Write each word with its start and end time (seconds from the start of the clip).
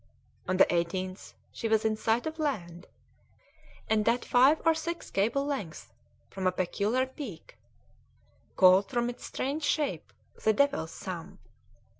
On 0.47 0.57
the 0.57 0.65
18th 0.65 1.33
she 1.51 1.67
was 1.67 1.85
in 1.85 1.95
sight 1.95 2.25
of 2.25 2.39
land, 2.39 2.87
and 3.87 4.09
at 4.09 4.25
five 4.25 4.59
or 4.65 4.73
six 4.73 5.11
cable 5.11 5.45
lengths 5.45 5.93
from 6.31 6.47
a 6.47 6.51
peculiar 6.51 7.05
peak, 7.05 7.59
called 8.55 8.89
from 8.89 9.11
its 9.11 9.23
strange 9.25 9.61
shape 9.63 10.11
the 10.43 10.53
Devil's 10.53 10.91
Thumb. 10.97 11.37